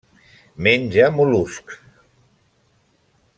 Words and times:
Menja 0.67 1.09
mol·luscs. 1.17 1.77